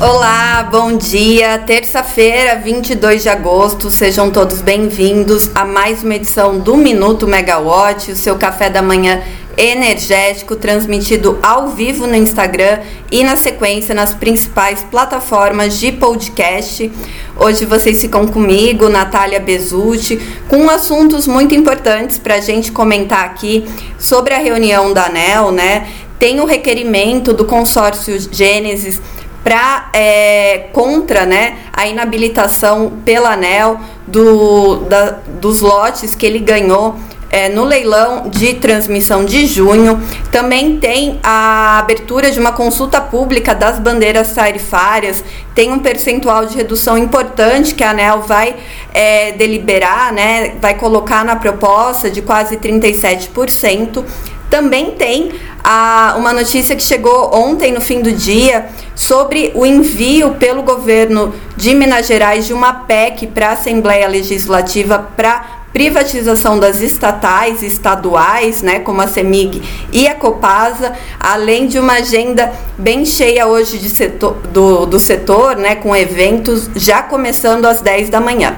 Olá, 0.00 0.66
bom 0.72 0.96
dia. 0.96 1.58
Terça-feira, 1.58 2.54
22 2.56 3.22
de 3.22 3.28
agosto. 3.28 3.90
Sejam 3.90 4.30
todos 4.30 4.62
bem-vindos 4.62 5.50
a 5.54 5.66
mais 5.66 6.02
uma 6.02 6.14
edição 6.14 6.58
do 6.58 6.74
Minuto 6.74 7.28
Megawatt, 7.28 8.10
o 8.10 8.16
seu 8.16 8.36
café 8.36 8.70
da 8.70 8.80
manhã 8.80 9.22
energético 9.58 10.56
transmitido 10.56 11.38
ao 11.42 11.68
vivo 11.68 12.06
no 12.06 12.16
Instagram 12.16 12.80
e 13.12 13.22
na 13.22 13.36
sequência 13.36 13.94
nas 13.94 14.14
principais 14.14 14.82
plataformas 14.90 15.78
de 15.78 15.92
podcast. 15.92 16.90
Hoje 17.36 17.66
vocês 17.66 18.00
ficam 18.00 18.26
comigo, 18.26 18.88
Natália 18.88 19.38
Bezutti, 19.38 20.18
com 20.48 20.70
assuntos 20.70 21.26
muito 21.26 21.54
importantes 21.54 22.16
para 22.16 22.36
a 22.36 22.40
gente 22.40 22.72
comentar 22.72 23.26
aqui 23.26 23.68
sobre 23.98 24.32
a 24.32 24.38
reunião 24.38 24.94
da 24.94 25.08
ANEL, 25.08 25.52
né? 25.52 25.86
Tem 26.18 26.40
o 26.40 26.46
requerimento 26.46 27.34
do 27.34 27.44
consórcio 27.44 28.18
Gênesis 28.32 29.00
para 29.42 29.90
é, 29.94 30.68
contra 30.72 31.24
né, 31.24 31.56
a 31.72 31.86
inabilitação 31.86 32.92
pela 33.04 33.32
ANEL 33.32 33.80
do, 34.06 34.76
da, 34.84 35.18
dos 35.40 35.60
lotes 35.60 36.14
que 36.14 36.26
ele 36.26 36.38
ganhou 36.38 36.96
é, 37.30 37.48
no 37.48 37.64
leilão 37.64 38.28
de 38.28 38.54
transmissão 38.54 39.24
de 39.24 39.46
junho. 39.46 40.02
Também 40.32 40.78
tem 40.78 41.20
a 41.22 41.78
abertura 41.78 42.30
de 42.30 42.40
uma 42.40 42.52
consulta 42.52 43.00
pública 43.00 43.54
das 43.54 43.78
bandeiras 43.78 44.34
tarifárias. 44.34 45.24
Tem 45.54 45.72
um 45.72 45.78
percentual 45.78 46.44
de 46.44 46.56
redução 46.56 46.98
importante 46.98 47.74
que 47.74 47.84
a 47.84 47.90
ANEL 47.90 48.22
vai 48.22 48.56
é, 48.92 49.32
deliberar, 49.32 50.12
né, 50.12 50.54
vai 50.60 50.74
colocar 50.74 51.24
na 51.24 51.36
proposta 51.36 52.10
de 52.10 52.20
quase 52.20 52.56
37%. 52.56 54.04
Também 54.50 54.90
tem 54.90 55.30
a, 55.62 56.16
uma 56.18 56.32
notícia 56.32 56.74
que 56.74 56.82
chegou 56.82 57.32
ontem, 57.32 57.70
no 57.72 57.80
fim 57.80 58.02
do 58.02 58.12
dia, 58.12 58.66
sobre 58.96 59.52
o 59.54 59.64
envio 59.64 60.34
pelo 60.34 60.62
governo 60.62 61.32
de 61.56 61.72
Minas 61.72 62.06
Gerais 62.06 62.46
de 62.46 62.52
uma 62.52 62.72
PEC 62.72 63.28
para 63.28 63.50
a 63.50 63.52
Assembleia 63.52 64.08
Legislativa 64.08 64.98
para 65.16 65.60
privatização 65.72 66.58
das 66.58 66.80
estatais 66.80 67.62
estaduais, 67.62 68.60
né, 68.60 68.80
como 68.80 69.00
a 69.00 69.06
CEMIG 69.06 69.62
e 69.92 70.08
a 70.08 70.14
Copasa, 70.14 70.94
além 71.18 71.68
de 71.68 71.78
uma 71.78 71.94
agenda 71.94 72.52
bem 72.76 73.04
cheia 73.04 73.46
hoje 73.46 73.78
de 73.78 73.88
setor, 73.88 74.36
do, 74.52 74.84
do 74.84 74.98
setor, 74.98 75.56
né, 75.56 75.76
com 75.76 75.94
eventos 75.94 76.68
já 76.74 77.02
começando 77.02 77.66
às 77.66 77.80
10 77.80 78.10
da 78.10 78.20
manhã. 78.20 78.56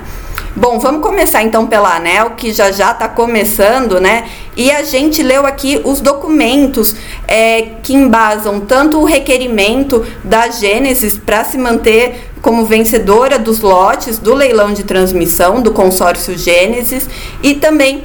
Bom, 0.54 0.78
vamos 0.78 1.00
começar 1.00 1.42
então 1.42 1.66
pela 1.66 1.96
ANEL, 1.96 2.32
que 2.32 2.52
já 2.52 2.70
já 2.70 2.92
está 2.92 3.08
começando, 3.08 3.98
né? 3.98 4.28
E 4.54 4.70
a 4.70 4.82
gente 4.82 5.22
leu 5.22 5.46
aqui 5.46 5.80
os 5.82 6.02
documentos 6.02 6.94
é, 7.26 7.70
que 7.82 7.94
embasam 7.94 8.60
tanto 8.60 9.00
o 9.00 9.04
requerimento 9.04 10.04
da 10.22 10.50
Gênesis 10.50 11.16
para 11.16 11.42
se 11.42 11.56
manter 11.56 12.30
como 12.42 12.66
vencedora 12.66 13.38
dos 13.38 13.60
lotes 13.60 14.18
do 14.18 14.34
leilão 14.34 14.74
de 14.74 14.84
transmissão 14.84 15.62
do 15.62 15.72
consórcio 15.72 16.36
Gênesis 16.36 17.08
e 17.42 17.54
também 17.54 18.04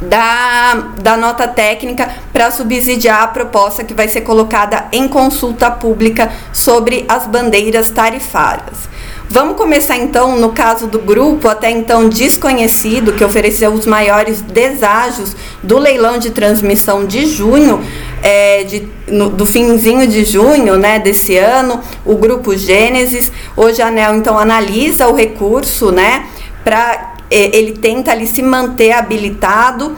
da, 0.00 0.92
da 1.02 1.14
nota 1.14 1.46
técnica 1.46 2.08
para 2.32 2.50
subsidiar 2.50 3.22
a 3.22 3.28
proposta 3.28 3.84
que 3.84 3.92
vai 3.92 4.08
ser 4.08 4.22
colocada 4.22 4.86
em 4.92 5.06
consulta 5.06 5.70
pública 5.70 6.32
sobre 6.54 7.04
as 7.06 7.26
bandeiras 7.26 7.90
tarifárias. 7.90 8.88
Vamos 9.28 9.56
começar 9.56 9.96
então 9.96 10.36
no 10.36 10.52
caso 10.52 10.86
do 10.86 11.00
grupo, 11.00 11.48
até 11.48 11.68
então 11.68 12.08
desconhecido, 12.08 13.12
que 13.12 13.24
ofereceu 13.24 13.72
os 13.72 13.84
maiores 13.84 14.40
deságios 14.40 15.36
do 15.62 15.78
leilão 15.78 16.16
de 16.16 16.30
transmissão 16.30 17.04
de 17.04 17.26
junho, 17.26 17.84
é, 18.22 18.62
de, 18.62 18.88
no, 19.08 19.28
do 19.28 19.44
finzinho 19.44 20.06
de 20.06 20.24
junho 20.24 20.76
né, 20.76 21.00
desse 21.00 21.36
ano, 21.36 21.80
o 22.04 22.14
grupo 22.14 22.56
Gênesis. 22.56 23.32
Hoje 23.56 23.82
a 23.82 23.88
ANEL 23.88 24.14
então 24.14 24.38
analisa 24.38 25.08
o 25.08 25.14
recurso, 25.14 25.90
né? 25.90 26.26
Para 26.62 27.14
é, 27.28 27.56
ele 27.56 27.72
tenta 27.72 28.12
ali 28.12 28.28
se 28.28 28.42
manter 28.42 28.92
habilitado 28.92 29.96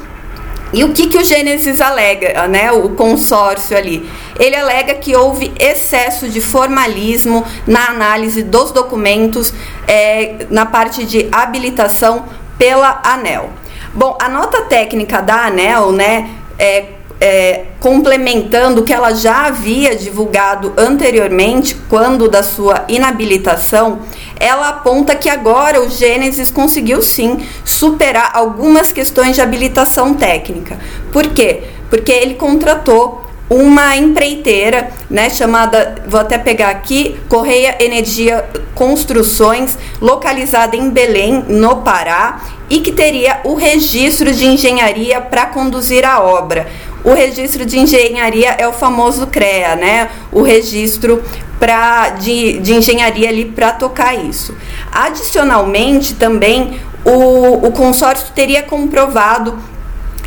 e 0.73 0.84
o 0.84 0.93
que, 0.93 1.06
que 1.06 1.17
o 1.17 1.25
Gênesis 1.25 1.81
alega, 1.81 2.47
né, 2.47 2.71
o 2.71 2.91
consórcio 2.91 3.77
ali? 3.77 4.09
Ele 4.39 4.55
alega 4.55 4.95
que 4.95 5.17
houve 5.17 5.53
excesso 5.59 6.29
de 6.29 6.41
formalismo 6.41 7.45
na 7.67 7.89
análise 7.89 8.43
dos 8.43 8.71
documentos 8.71 9.53
é, 9.87 10.47
na 10.51 10.67
parte 10.67 11.05
de 11.05 11.29
habilitação 11.33 12.27
pela 12.59 13.01
ANEL. 13.03 13.51
Bom, 13.95 14.17
a 14.21 14.29
nota 14.29 14.62
técnica 14.62 15.23
da 15.23 15.47
ANEL, 15.47 15.93
né, 15.93 16.29
é, 16.59 16.98
é, 17.21 17.65
complementando 17.81 18.81
o 18.81 18.84
que 18.84 18.93
ela 18.93 19.12
já 19.12 19.47
havia 19.47 19.95
divulgado 19.97 20.73
anteriormente, 20.77 21.75
quando 21.89 22.29
da 22.29 22.43
sua 22.43 22.84
inabilitação, 22.89 24.01
ela 24.39 24.69
aponta 24.69 25.17
que 25.17 25.29
agora 25.29 25.81
o 25.81 25.89
Gênesis 25.89 26.51
conseguiu 26.51 27.03
sim 27.03 27.45
superar 27.65 28.31
algumas 28.34 28.93
questões 28.93 29.34
de 29.34 29.41
habilitação 29.41 30.15
técnica. 30.15 30.79
Por 31.12 31.27
quê? 31.29 31.65
Porque 31.91 32.12
ele 32.12 32.34
contratou 32.34 33.29
uma 33.50 33.97
empreiteira, 33.97 34.91
né, 35.09 35.31
chamada, 35.31 35.95
vou 36.06 36.21
até 36.21 36.37
pegar 36.37 36.69
aqui, 36.69 37.19
Correia 37.29 37.77
Energia 37.81 38.45
Construções, 38.75 39.79
localizada 40.00 40.77
em 40.77 40.91
Belém, 40.91 41.45
no 41.49 41.77
Pará, 41.77 42.43
e 42.69 42.81
que 42.81 42.93
teria 42.93 43.41
o 43.45 43.55
registro 43.55 44.31
de 44.33 44.47
engenharia 44.47 45.21
para 45.21 45.47
conduzir 45.47 46.05
a 46.05 46.21
obra. 46.21 46.69
O 47.05 47.13
registro 47.13 47.65
de 47.65 47.79
engenharia 47.79 48.51
é 48.59 48.67
o 48.67 48.73
famoso 48.73 49.27
CREA, 49.27 49.77
né? 49.77 50.11
O 50.33 50.43
registro 50.43 51.23
pra, 51.59 52.11
de, 52.11 52.59
de 52.59 52.75
engenharia 52.75 53.29
ali 53.29 53.45
para 53.45 53.73
tocar 53.73 54.15
isso. 54.15 54.55
Adicionalmente, 54.91 56.15
também 56.15 56.81
o, 57.05 57.67
o 57.67 57.73
consórcio 57.73 58.33
teria 58.35 58.63
comprovado 58.63 59.59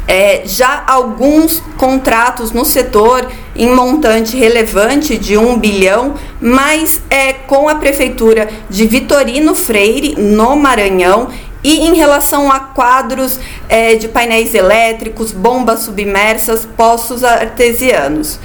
é, 0.08 0.42
já 0.46 0.84
alguns 0.88 1.62
contratos 1.78 2.52
no 2.52 2.66
setor 2.66 3.30
em 3.56 3.74
montante 3.74 4.36
relevante 4.36 5.18
de 5.18 5.38
um 5.38 5.58
bilhão, 5.58 6.16
mas 6.40 7.02
é, 7.10 7.34
com 7.34 7.70
a 7.70 7.76
prefeitura 7.76 8.50
de 8.70 8.86
Vitorino 8.88 9.54
Freire, 9.54 10.16
no 10.18 10.56
Maranhão, 10.56 11.30
e 11.64 11.80
em 11.82 11.96
relação 11.96 12.52
a 12.52 12.60
quadros 12.60 13.40
é, 13.70 13.96
de 13.96 14.08
painéis 14.08 14.54
elétricos, 14.54 15.32
bombas 15.32 15.82
submersas, 15.82 16.66
poços 16.66 17.24
artesianos. 17.24 18.40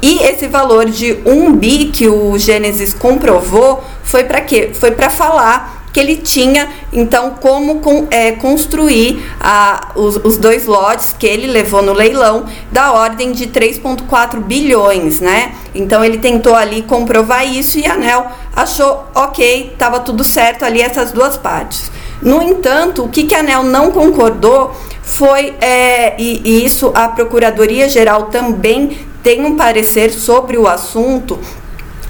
E 0.00 0.22
esse 0.22 0.46
valor 0.46 0.86
de 0.86 1.18
1 1.26 1.52
bi 1.54 1.86
que 1.86 2.08
o 2.08 2.38
Gênesis 2.38 2.94
comprovou 2.94 3.82
foi 4.04 4.24
para 4.24 4.40
quê? 4.40 4.70
Foi 4.72 4.92
para 4.92 5.10
falar 5.10 5.78
que 5.92 5.98
ele 5.98 6.16
tinha 6.16 6.68
então 6.92 7.30
como 7.40 7.80
com, 7.80 8.06
é, 8.10 8.32
construir 8.32 9.24
a, 9.40 9.92
os, 9.96 10.16
os, 10.16 10.36
dois 10.38 10.66
lotes 10.66 11.14
que 11.18 11.26
ele 11.26 11.46
levou 11.46 11.82
no 11.82 11.92
leilão 11.92 12.46
da 12.70 12.92
ordem 12.92 13.32
de 13.32 13.48
3,4 13.48 14.40
bilhões, 14.40 15.20
né? 15.20 15.54
Então 15.74 16.04
ele 16.04 16.18
tentou 16.18 16.54
ali 16.54 16.82
comprovar 16.82 17.44
isso 17.44 17.78
e 17.78 17.86
a 17.86 17.94
ANEL 17.94 18.26
achou 18.54 19.06
ok, 19.14 19.70
estava 19.72 19.98
tudo 20.00 20.22
certo 20.22 20.64
ali 20.64 20.80
essas 20.80 21.10
duas 21.10 21.36
partes. 21.36 21.90
No 22.20 22.42
entanto, 22.42 23.04
o 23.04 23.08
que, 23.08 23.24
que 23.24 23.34
a 23.34 23.40
ANEL 23.40 23.62
não 23.62 23.90
concordou 23.90 24.74
foi, 25.02 25.54
é, 25.60 26.20
e, 26.20 26.42
e 26.44 26.64
isso 26.64 26.92
a 26.94 27.08
Procuradoria 27.08 27.88
Geral 27.88 28.24
também 28.24 28.98
tem 29.22 29.44
um 29.44 29.56
parecer 29.56 30.10
sobre 30.10 30.56
o 30.56 30.66
assunto, 30.66 31.38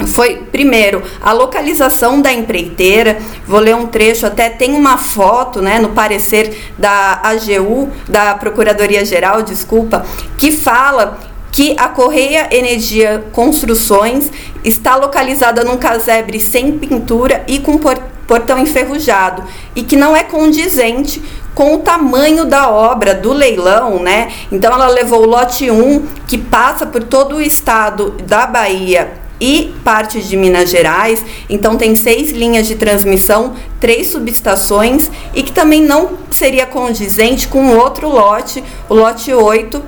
foi 0.07 0.37
primeiro 0.53 1.03
a 1.21 1.33
localização 1.33 2.21
da 2.21 2.33
empreiteira. 2.33 3.19
Vou 3.47 3.61
ler 3.61 3.75
um 3.75 3.87
trecho, 3.87 4.27
até 4.27 4.49
tem 4.49 4.75
uma 4.75 4.97
foto, 4.97 5.61
né, 5.61 5.79
no 5.79 5.91
parecer 5.91 6.73
da 6.79 7.21
AGU, 7.23 7.91
da 8.09 8.35
Procuradoria 8.35 9.05
Geral, 9.05 9.43
desculpa, 9.43 10.07
que 10.37 10.53
fala 10.53 11.19
que 11.51 11.75
a 11.79 11.89
Correia 11.89 12.49
Energia 12.51 13.25
Construções 13.33 14.31
está 14.65 14.97
localizada 14.97 15.65
num 15.65 15.77
casebre 15.77 16.39
sem 16.39 16.79
pintura 16.79 17.45
e 17.47 17.59
com 17.59 17.79
portão 18.27 18.59
enferrujado 18.59 19.43
e 19.75 19.83
que 19.83 19.97
não 19.97 20.15
é 20.15 20.23
condizente 20.23 21.23
com 21.55 21.75
o 21.75 21.79
tamanho 21.79 22.45
da 22.45 22.71
obra 22.71 23.15
do 23.15 23.33
leilão, 23.33 24.01
né? 24.01 24.31
Então 24.53 24.73
ela 24.73 24.87
levou 24.87 25.23
o 25.23 25.27
lote 25.27 25.69
1, 25.69 26.07
que 26.27 26.39
passa 26.39 26.87
por 26.87 27.03
todo 27.03 27.37
o 27.37 27.41
estado 27.41 28.11
da 28.25 28.47
Bahia 28.47 29.11
e 29.41 29.75
parte 29.83 30.21
de 30.21 30.37
Minas 30.37 30.71
Gerais. 30.71 31.25
Então 31.49 31.77
tem 31.77 31.97
seis 31.97 32.31
linhas 32.31 32.67
de 32.67 32.77
transmissão, 32.77 33.55
três 33.81 34.09
subestações 34.09 35.11
e 35.35 35.43
que 35.43 35.51
também 35.51 35.83
não 35.83 36.11
seria 36.31 36.67
condizente 36.67 37.49
com 37.49 37.77
outro 37.77 38.09
lote, 38.09 38.63
o 38.89 38.95
lote 38.95 39.33
8, 39.33 39.83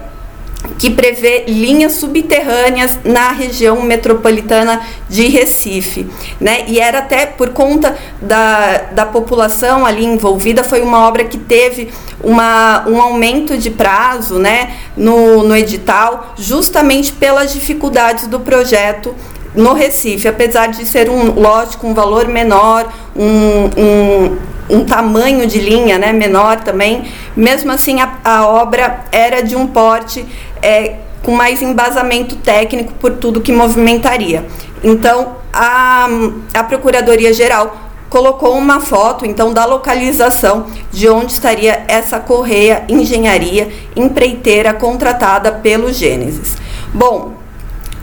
que 0.80 0.88
prevê 0.88 1.44
linhas 1.46 1.92
subterrâneas 1.92 2.98
na 3.04 3.32
região 3.32 3.82
metropolitana 3.82 4.80
de 5.10 5.28
Recife, 5.28 6.06
né? 6.40 6.64
E 6.68 6.80
era 6.80 7.00
até 7.00 7.26
por 7.26 7.50
conta 7.50 7.98
da, 8.20 8.78
da 8.90 9.04
população 9.04 9.84
ali 9.84 10.06
envolvida, 10.06 10.64
foi 10.64 10.80
uma 10.80 11.06
obra 11.06 11.24
que 11.24 11.36
teve 11.36 11.90
uma, 12.22 12.88
um 12.88 12.98
aumento 12.98 13.58
de 13.58 13.70
prazo, 13.70 14.38
né, 14.38 14.74
no, 14.96 15.42
no 15.42 15.54
edital, 15.54 16.32
justamente 16.38 17.12
pelas 17.12 17.52
dificuldades 17.52 18.26
do 18.26 18.40
projeto 18.40 19.14
no 19.54 19.74
Recife, 19.74 20.28
apesar 20.28 20.68
de 20.68 20.86
ser 20.86 21.10
um 21.10 21.38
lote 21.38 21.76
com 21.76 21.90
um 21.90 21.94
valor 21.94 22.26
menor, 22.26 22.90
um, 23.14 23.64
um, 23.76 24.38
um 24.70 24.84
tamanho 24.84 25.46
de 25.46 25.58
linha 25.58 25.98
né, 25.98 26.12
menor 26.12 26.60
também, 26.60 27.04
mesmo 27.36 27.72
assim 27.72 28.00
a, 28.00 28.18
a 28.24 28.46
obra 28.46 29.00
era 29.10 29.42
de 29.42 29.56
um 29.56 29.66
porte 29.66 30.24
é, 30.62 30.96
com 31.22 31.32
mais 31.32 31.62
embasamento 31.62 32.36
técnico 32.36 32.92
por 32.94 33.12
tudo 33.12 33.40
que 33.40 33.52
movimentaria. 33.52 34.46
Então, 34.82 35.36
a, 35.52 36.08
a 36.54 36.64
Procuradoria-Geral 36.64 37.76
colocou 38.08 38.56
uma 38.56 38.80
foto, 38.80 39.24
então, 39.24 39.52
da 39.52 39.64
localização 39.64 40.66
de 40.90 41.08
onde 41.08 41.32
estaria 41.32 41.84
essa 41.86 42.18
correia 42.18 42.84
engenharia 42.88 43.70
empreiteira 43.94 44.74
contratada 44.74 45.52
pelo 45.52 45.92
Gênesis. 45.92 46.56
Bom, 46.92 47.34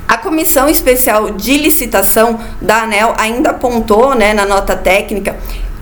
a 0.07 0.17
Comissão 0.17 0.69
Especial 0.69 1.31
de 1.31 1.57
Licitação 1.57 2.39
da 2.61 2.83
ANEL 2.83 3.13
ainda 3.17 3.49
apontou 3.49 4.15
né, 4.15 4.33
na 4.33 4.45
nota 4.45 4.77
técnica 4.77 5.35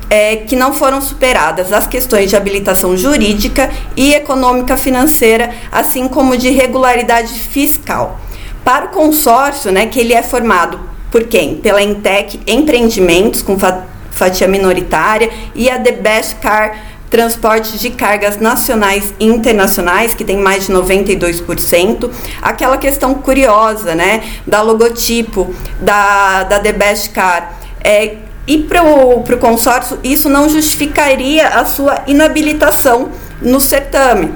é, 0.10 0.38
que 0.38 0.56
não 0.56 0.74
foram 0.74 1.02
superadas 1.02 1.72
as 1.74 1.88
questões 1.88 2.30
de 2.30 2.36
habilitação 2.36 2.96
jurídica 2.96 3.70
e 3.96 4.14
econômica 4.14 4.78
financeira, 4.78 5.52
assim 5.72 6.08
como 6.08 6.38
de 6.38 6.50
regularidade 6.50 7.34
fiscal. 7.34 8.20
Para 8.64 8.86
o 8.86 8.90
consórcio, 8.90 9.72
né, 9.72 9.88
que 9.88 10.00
ele 10.00 10.14
é 10.14 10.24
formado 10.24 10.80
por 11.12 11.24
quem? 11.26 11.56
Pela 11.56 11.82
Intec 11.82 12.40
Empreendimentos, 12.46 13.42
com 13.42 13.58
fatia 14.12 14.48
minoritária, 14.48 15.30
e 15.54 15.70
a 15.70 15.80
The 15.80 15.92
Best 15.94 16.36
Car 16.38 16.78
transporte 17.10 17.78
de 17.78 17.92
cargas 17.92 18.38
nacionais 18.42 19.14
e 19.20 19.26
internacionais, 19.26 20.14
que 20.14 20.26
tem 20.26 20.38
mais 20.38 20.66
de 20.68 20.74
92%. 20.74 22.12
Aquela 22.42 22.78
questão 22.78 23.14
curiosa, 23.16 23.96
né, 23.96 24.22
da 24.46 24.62
logotipo 24.62 25.54
da, 25.80 26.44
da 26.44 26.60
The 26.60 26.74
Best 26.74 27.12
Car. 27.12 27.54
É, 27.82 28.18
e 28.48 28.60
para 28.60 28.84
o 28.84 29.24
consórcio, 29.40 30.00
isso 30.04 30.30
não 30.30 30.48
justificaria 30.48 31.48
a 31.48 31.66
sua 31.66 32.04
inabilitação 32.06 33.10
no 33.42 33.60
certame. 33.60 34.34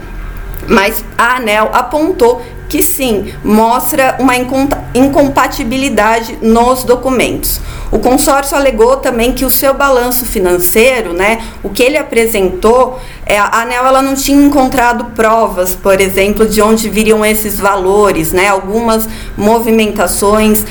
Mas 0.68 1.04
a 1.18 1.38
ANEL 1.38 1.70
apontou 1.74 2.42
que 2.69 2.83
sim, 2.83 3.33
mostra 3.44 4.16
uma 4.19 4.33
incompatibilidade 4.94 6.38
nos 6.39 6.83
documentos. 6.83 7.60
O 7.92 7.98
consórcio 7.98 8.56
alegou 8.56 8.98
também 8.98 9.33
que 9.33 9.44
o 9.44 9.50
seu 9.50 9.74
balanço 9.74 10.24
financeiro, 10.24 11.12
né, 11.12 11.42
o 11.63 11.69
que 11.69 11.81
ele 11.81 11.98
apresentou, 11.98 13.00
é, 13.25 13.39
a 13.39 13.62
ANEL 13.62 13.88
ela 13.88 14.01
não 14.04 14.13
tinha 14.13 14.45
encontrado 14.45 15.06
provas, 15.16 15.75
por 15.75 16.00
exemplo, 16.00 16.45
de 16.45 16.62
onde 16.62 16.88
viriam 16.88 17.25
esses 17.25 17.60
valores, 17.60 18.31
né, 18.31 18.48
algumas 18.48 19.10
movimentações, 19.36 20.63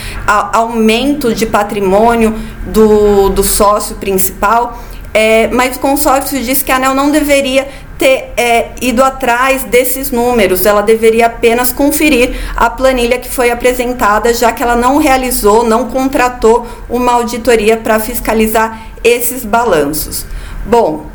aumento 0.52 1.34
de 1.34 1.46
patrimônio 1.46 2.32
do, 2.66 3.28
do 3.30 3.42
sócio 3.42 3.96
principal. 3.96 4.78
É, 5.12 5.48
mas 5.48 5.76
o 5.76 5.80
consórcio 5.80 6.40
diz 6.40 6.62
que 6.62 6.70
a 6.70 6.76
ANEL 6.76 6.94
não 6.94 7.10
deveria 7.10 7.66
ter 7.98 8.32
é, 8.36 8.70
ido 8.80 9.02
atrás 9.02 9.64
desses 9.64 10.12
números, 10.12 10.64
ela 10.64 10.82
deveria 10.82 11.26
apenas 11.26 11.72
conferir 11.72 12.34
a 12.56 12.70
planilha 12.70 13.18
que 13.18 13.28
foi 13.28 13.50
apresentada, 13.50 14.32
já 14.32 14.52
que 14.52 14.62
ela 14.62 14.76
não 14.76 14.98
realizou, 14.98 15.64
não 15.64 15.88
contratou 15.88 16.64
uma 16.88 17.12
auditoria 17.12 17.76
para 17.76 17.98
fiscalizar 17.98 18.80
esses 19.02 19.44
balanços. 19.44 20.24
Bom, 20.64 21.06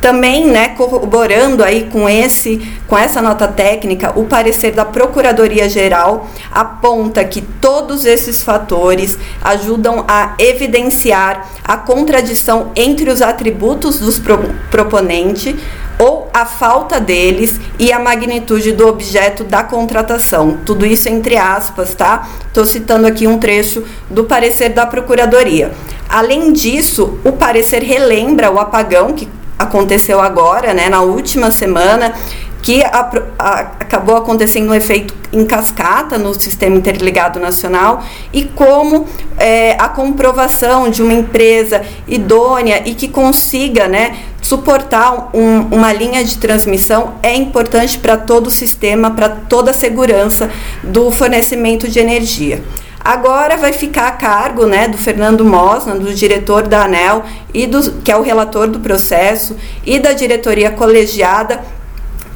também, 0.00 0.46
né, 0.46 0.68
corroborando 0.68 1.64
aí 1.64 1.88
com 1.90 2.08
esse, 2.08 2.60
com 2.86 2.96
essa 2.96 3.20
nota 3.20 3.48
técnica, 3.48 4.12
o 4.14 4.24
parecer 4.24 4.72
da 4.72 4.84
Procuradoria 4.84 5.68
Geral 5.68 6.28
aponta 6.52 7.24
que 7.24 7.40
todos 7.40 8.04
esses 8.04 8.42
fatores 8.42 9.18
ajudam 9.42 10.04
a 10.06 10.34
evidenciar 10.38 11.48
a 11.64 11.76
contradição 11.76 12.70
entre 12.76 13.10
os 13.10 13.22
atributos 13.22 13.98
dos 13.98 14.18
pro, 14.18 14.38
proponente 14.70 15.56
ou 15.98 16.28
a 16.32 16.44
falta 16.44 17.00
deles 17.00 17.60
e 17.78 17.92
a 17.92 17.98
magnitude 17.98 18.72
do 18.72 18.86
objeto 18.86 19.44
da 19.44 19.62
contratação. 19.62 20.58
Tudo 20.64 20.84
isso 20.84 21.08
entre 21.08 21.36
aspas, 21.36 21.94
tá? 21.94 22.28
Estou 22.46 22.64
citando 22.64 23.06
aqui 23.06 23.26
um 23.26 23.38
trecho 23.38 23.84
do 24.10 24.24
parecer 24.24 24.70
da 24.70 24.86
Procuradoria. 24.86 25.72
Além 26.08 26.52
disso, 26.52 27.18
o 27.24 27.32
parecer 27.32 27.82
relembra 27.82 28.50
o 28.50 28.58
apagão 28.58 29.12
que 29.12 29.28
aconteceu 29.58 30.20
agora, 30.20 30.74
né, 30.74 30.88
na 30.88 31.00
última 31.00 31.50
semana, 31.50 32.14
que 32.62 32.82
a, 32.82 33.10
a, 33.38 33.60
acabou 33.80 34.16
acontecendo 34.16 34.70
um 34.70 34.74
efeito 34.74 35.14
em 35.32 35.44
cascata 35.44 36.18
no 36.18 36.34
sistema 36.34 36.76
interligado 36.76 37.38
nacional 37.38 38.02
e 38.32 38.44
como 38.44 39.06
é, 39.38 39.72
a 39.78 39.88
comprovação 39.88 40.88
de 40.90 41.02
uma 41.02 41.12
empresa 41.12 41.82
idônea 42.08 42.82
e 42.84 42.94
que 42.94 43.08
consiga 43.08 43.86
né, 43.86 44.16
suportar 44.40 45.30
um, 45.34 45.60
uma 45.72 45.92
linha 45.92 46.24
de 46.24 46.38
transmissão 46.38 47.14
é 47.22 47.34
importante 47.34 47.98
para 47.98 48.16
todo 48.16 48.46
o 48.46 48.50
sistema, 48.50 49.10
para 49.10 49.28
toda 49.28 49.70
a 49.70 49.74
segurança 49.74 50.50
do 50.82 51.10
fornecimento 51.10 51.88
de 51.88 51.98
energia. 51.98 52.62
Agora 53.06 53.56
vai 53.56 53.72
ficar 53.72 54.08
a 54.08 54.10
cargo 54.10 54.66
né, 54.66 54.88
do 54.88 54.98
Fernando 54.98 55.44
Mosna, 55.44 55.94
do 55.94 56.12
diretor 56.12 56.66
da 56.66 56.86
ANEL, 56.86 57.24
e 57.54 57.64
do, 57.64 57.92
que 58.02 58.10
é 58.10 58.16
o 58.16 58.22
relator 58.22 58.66
do 58.66 58.80
processo, 58.80 59.56
e 59.84 60.00
da 60.00 60.12
diretoria 60.12 60.72
colegiada, 60.72 61.60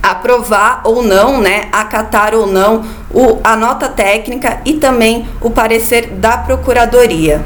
aprovar 0.02 0.82
ou 0.84 1.02
não, 1.02 1.40
né, 1.40 1.68
acatar 1.72 2.34
ou 2.34 2.46
não 2.46 2.84
o, 3.10 3.38
a 3.42 3.56
nota 3.56 3.88
técnica 3.88 4.60
e 4.64 4.74
também 4.74 5.28
o 5.40 5.50
parecer 5.50 6.08
da 6.08 6.38
Procuradoria. 6.38 7.44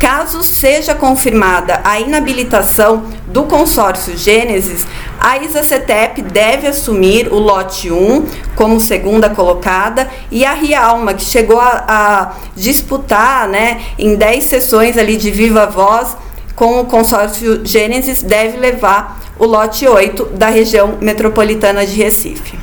Caso 0.00 0.42
seja 0.42 0.96
confirmada 0.96 1.80
a 1.84 2.00
inabilitação 2.00 3.04
do 3.28 3.44
consórcio 3.44 4.16
Gênesis, 4.16 4.84
a 5.20 5.38
ISACETEP 5.38 6.22
deve 6.22 6.66
assumir 6.66 7.32
o 7.32 7.38
lote 7.38 7.88
1 7.92 8.26
como 8.56 8.80
segunda 8.80 9.30
colocada 9.30 10.10
e 10.28 10.44
a 10.44 10.52
Rialma, 10.54 11.14
que 11.14 11.22
chegou 11.22 11.60
a, 11.60 11.84
a 11.86 12.32
disputar 12.56 13.46
né, 13.46 13.80
em 13.96 14.16
10 14.16 14.42
sessões 14.42 14.98
ali 14.98 15.16
de 15.16 15.30
viva 15.30 15.66
voz 15.66 16.16
com 16.56 16.80
o 16.80 16.84
consórcio 16.84 17.64
Gênesis, 17.64 18.24
deve 18.24 18.58
levar 18.58 19.21
o 19.42 19.44
lote 19.44 19.88
8 19.88 20.26
da 20.34 20.46
região 20.46 20.98
metropolitana 21.00 21.84
de 21.84 21.96
Recife. 21.96 22.56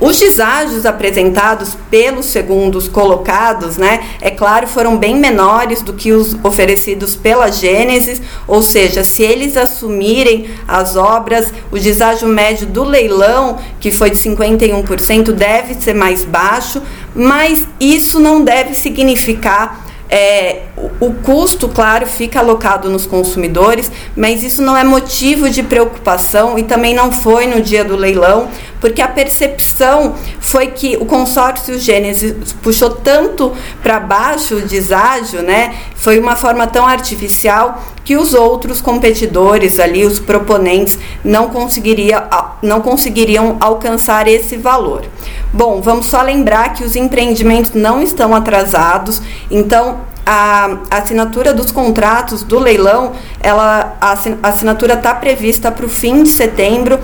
Os 0.00 0.18
deságios 0.18 0.86
apresentados 0.86 1.76
pelos 1.90 2.24
segundos 2.24 2.88
colocados, 2.88 3.76
né, 3.76 4.02
é 4.18 4.30
claro, 4.30 4.66
foram 4.66 4.96
bem 4.96 5.14
menores 5.14 5.82
do 5.82 5.92
que 5.92 6.10
os 6.10 6.34
oferecidos 6.42 7.14
pela 7.14 7.52
Gênesis, 7.52 8.22
ou 8.48 8.62
seja, 8.62 9.04
se 9.04 9.22
eles 9.22 9.58
assumirem 9.58 10.48
as 10.66 10.96
obras, 10.96 11.52
o 11.70 11.78
deságio 11.78 12.26
médio 12.28 12.66
do 12.66 12.82
leilão, 12.82 13.58
que 13.78 13.90
foi 13.90 14.08
de 14.08 14.16
51%, 14.16 15.32
deve 15.32 15.74
ser 15.74 15.94
mais 15.94 16.24
baixo, 16.24 16.80
mas 17.14 17.68
isso 17.78 18.18
não 18.18 18.42
deve 18.42 18.72
significar 18.72 19.91
é, 20.12 20.64
o, 20.76 21.06
o 21.06 21.14
custo, 21.14 21.70
claro, 21.70 22.06
fica 22.06 22.38
alocado 22.38 22.90
nos 22.90 23.06
consumidores, 23.06 23.90
mas 24.14 24.42
isso 24.42 24.60
não 24.60 24.76
é 24.76 24.84
motivo 24.84 25.48
de 25.48 25.62
preocupação 25.62 26.58
e 26.58 26.64
também 26.64 26.94
não 26.94 27.10
foi 27.10 27.46
no 27.46 27.62
dia 27.62 27.82
do 27.82 27.96
leilão, 27.96 28.50
porque 28.82 29.00
a 29.00 29.06
percepção 29.06 30.16
foi 30.40 30.66
que 30.66 30.96
o 30.96 31.06
consórcio 31.06 31.78
Gênesis 31.78 32.52
puxou 32.54 32.90
tanto 32.90 33.52
para 33.80 34.00
baixo 34.00 34.56
o 34.56 34.60
deságio, 34.60 35.40
né? 35.40 35.72
Foi 35.94 36.18
uma 36.18 36.34
forma 36.34 36.66
tão 36.66 36.84
artificial 36.84 37.80
que 38.04 38.16
os 38.16 38.34
outros 38.34 38.80
competidores 38.80 39.78
ali, 39.78 40.04
os 40.04 40.18
proponentes, 40.18 40.98
não, 41.24 41.48
conseguiria, 41.48 42.28
não 42.60 42.80
conseguiriam 42.80 43.56
alcançar 43.60 44.26
esse 44.26 44.56
valor. 44.56 45.04
Bom, 45.52 45.80
vamos 45.80 46.06
só 46.06 46.20
lembrar 46.20 46.74
que 46.74 46.82
os 46.82 46.96
empreendimentos 46.96 47.70
não 47.74 48.02
estão 48.02 48.34
atrasados, 48.34 49.22
então 49.48 50.00
a 50.26 50.78
assinatura 50.90 51.54
dos 51.54 51.70
contratos 51.70 52.42
do 52.42 52.58
leilão, 52.58 53.12
ela, 53.40 53.96
a 54.00 54.48
assinatura 54.48 54.94
está 54.94 55.14
prevista 55.14 55.70
para 55.70 55.86
o 55.86 55.88
fim 55.88 56.24
de 56.24 56.30
setembro. 56.30 56.98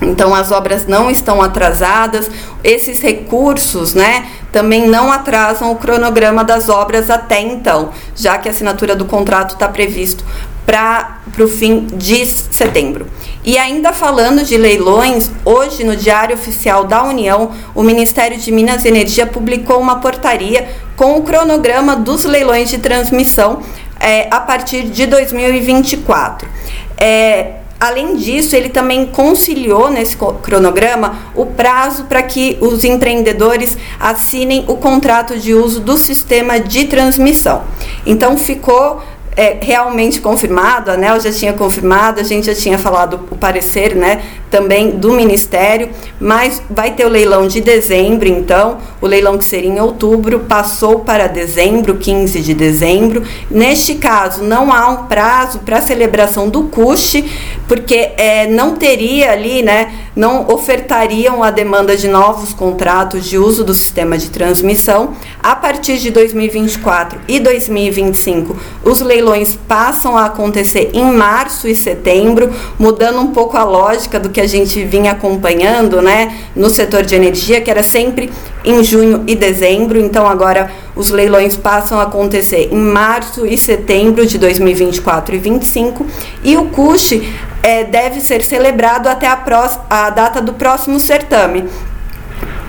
Então 0.00 0.34
as 0.34 0.52
obras 0.52 0.86
não 0.86 1.10
estão 1.10 1.42
atrasadas, 1.42 2.30
esses 2.62 3.00
recursos, 3.00 3.94
né, 3.94 4.26
também 4.52 4.86
não 4.86 5.10
atrasam 5.12 5.72
o 5.72 5.76
cronograma 5.76 6.44
das 6.44 6.68
obras 6.68 7.10
até 7.10 7.40
então, 7.40 7.90
já 8.14 8.38
que 8.38 8.48
a 8.48 8.52
assinatura 8.52 8.94
do 8.94 9.04
contrato 9.04 9.54
está 9.54 9.68
previsto 9.68 10.24
para 10.64 11.20
o 11.40 11.48
fim 11.48 11.86
de 11.86 12.26
setembro. 12.26 13.06
E 13.42 13.56
ainda 13.56 13.92
falando 13.92 14.44
de 14.44 14.56
leilões, 14.56 15.30
hoje 15.42 15.82
no 15.82 15.96
Diário 15.96 16.34
Oficial 16.34 16.84
da 16.84 17.02
União, 17.02 17.52
o 17.74 17.82
Ministério 17.82 18.36
de 18.36 18.52
Minas 18.52 18.84
e 18.84 18.88
Energia 18.88 19.26
publicou 19.26 19.80
uma 19.80 20.00
portaria 20.00 20.68
com 20.94 21.16
o 21.16 21.22
cronograma 21.22 21.96
dos 21.96 22.24
leilões 22.24 22.68
de 22.68 22.76
transmissão 22.76 23.62
é, 23.98 24.28
a 24.30 24.40
partir 24.40 24.82
de 24.84 25.06
2024. 25.06 26.46
É, 26.98 27.52
Além 27.80 28.16
disso, 28.16 28.56
ele 28.56 28.68
também 28.68 29.06
conciliou 29.06 29.88
nesse 29.88 30.16
cronograma 30.42 31.16
o 31.34 31.46
prazo 31.46 32.04
para 32.04 32.22
que 32.22 32.58
os 32.60 32.82
empreendedores 32.82 33.76
assinem 34.00 34.64
o 34.66 34.76
contrato 34.76 35.38
de 35.38 35.54
uso 35.54 35.80
do 35.80 35.96
sistema 35.96 36.58
de 36.58 36.86
transmissão. 36.86 37.62
Então, 38.04 38.36
ficou 38.36 39.00
é, 39.38 39.56
realmente 39.62 40.20
confirmado, 40.20 40.90
a 40.90 40.94
ANEL 40.94 41.20
já 41.20 41.30
tinha 41.30 41.52
confirmado, 41.52 42.20
a 42.20 42.24
gente 42.24 42.46
já 42.46 42.54
tinha 42.56 42.76
falado 42.76 43.20
o 43.30 43.36
parecer 43.36 43.94
né, 43.94 44.20
também 44.50 44.90
do 44.90 45.12
Ministério, 45.12 45.90
mas 46.20 46.62
vai 46.70 46.92
ter 46.92 47.04
o 47.04 47.08
leilão 47.08 47.46
de 47.46 47.60
dezembro, 47.60 48.28
então, 48.28 48.78
o 49.00 49.06
leilão 49.06 49.38
que 49.38 49.44
seria 49.44 49.70
em 49.70 49.80
outubro 49.80 50.40
passou 50.40 51.00
para 51.00 51.26
dezembro, 51.26 51.96
15 51.96 52.40
de 52.40 52.54
dezembro. 52.54 53.22
Neste 53.50 53.94
caso, 53.94 54.42
não 54.42 54.72
há 54.72 54.88
um 54.88 55.06
prazo 55.06 55.60
para 55.60 55.80
celebração 55.80 56.48
do 56.48 56.64
CUSH, 56.64 57.24
porque 57.66 58.12
é, 58.16 58.46
não 58.46 58.76
teria 58.76 59.32
ali, 59.32 59.62
né, 59.62 59.92
não 60.16 60.48
ofertariam 60.48 61.42
a 61.42 61.50
demanda 61.50 61.96
de 61.96 62.08
novos 62.08 62.52
contratos 62.52 63.26
de 63.26 63.38
uso 63.38 63.62
do 63.62 63.74
sistema 63.74 64.16
de 64.16 64.30
transmissão. 64.30 65.14
A 65.42 65.54
partir 65.54 65.98
de 65.98 66.10
2024 66.10 67.20
e 67.28 67.38
2025, 67.38 68.56
os 68.82 69.00
leilões 69.00 69.56
passam 69.68 70.16
a 70.16 70.26
acontecer 70.26 70.90
em 70.94 71.04
março 71.12 71.68
e 71.68 71.74
setembro, 71.74 72.52
mudando 72.78 73.20
um 73.20 73.28
pouco 73.28 73.56
a 73.56 73.64
lógica 73.64 74.18
do 74.18 74.30
que 74.30 74.37
a 74.40 74.46
gente 74.46 74.84
vinha 74.84 75.12
acompanhando, 75.12 76.02
né, 76.02 76.36
no 76.54 76.68
setor 76.68 77.02
de 77.02 77.14
energia, 77.14 77.60
que 77.60 77.70
era 77.70 77.82
sempre 77.82 78.30
em 78.64 78.82
junho 78.82 79.24
e 79.26 79.34
dezembro. 79.34 79.98
Então 79.98 80.26
agora 80.26 80.70
os 80.94 81.10
leilões 81.10 81.56
passam 81.56 81.98
a 81.98 82.04
acontecer 82.04 82.68
em 82.72 82.78
março 82.78 83.46
e 83.46 83.56
setembro 83.56 84.26
de 84.26 84.38
2024 84.38 85.34
e 85.34 85.38
2025 85.38 86.06
e 86.44 86.56
o 86.56 86.66
CUSH 86.66 87.22
é, 87.62 87.84
deve 87.84 88.20
ser 88.20 88.42
celebrado 88.42 89.08
até 89.08 89.26
a, 89.26 89.38
a 89.88 90.10
data 90.10 90.40
do 90.40 90.52
próximo 90.52 90.98
certame. 90.98 91.68